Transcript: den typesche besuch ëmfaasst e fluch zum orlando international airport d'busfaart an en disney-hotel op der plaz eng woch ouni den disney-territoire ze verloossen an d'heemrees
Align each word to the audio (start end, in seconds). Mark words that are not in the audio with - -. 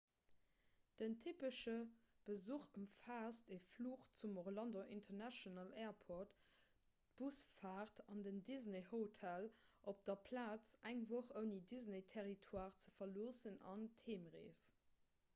den 0.99 1.11
typesche 1.23 1.73
besuch 2.29 2.63
ëmfaasst 2.79 3.51
e 3.55 3.57
fluch 3.73 4.07
zum 4.21 4.39
orlando 4.43 4.85
international 4.95 5.69
airport 5.83 6.33
d'busfaart 7.19 8.03
an 8.15 8.25
en 8.33 8.41
disney-hotel 8.49 9.47
op 9.93 10.03
der 10.11 10.19
plaz 10.31 10.75
eng 10.93 11.05
woch 11.15 11.33
ouni 11.43 11.55
den 11.59 11.69
disney-territoire 11.75 12.73
ze 12.89 12.97
verloossen 12.99 13.63
an 13.75 13.87
d'heemrees 14.03 14.65